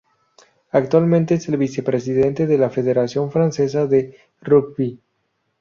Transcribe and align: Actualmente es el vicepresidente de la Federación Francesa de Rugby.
Actualmente 0.71 1.35
es 1.35 1.47
el 1.47 1.57
vicepresidente 1.57 2.47
de 2.47 2.57
la 2.57 2.71
Federación 2.71 3.31
Francesa 3.31 3.85
de 3.85 4.17
Rugby. 4.41 4.99